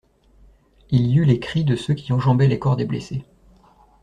Il 0.89 1.05
y 1.11 1.17
eut 1.19 1.25
les 1.25 1.39
cris 1.39 1.63
de 1.63 1.75
ceux 1.75 1.93
qui 1.93 2.11
enjambaient 2.11 2.47
les 2.47 2.57
corps 2.57 2.75
des 2.75 2.85
blessés. 2.85 3.23